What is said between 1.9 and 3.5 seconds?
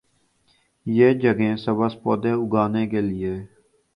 پودے اگانے کے لئے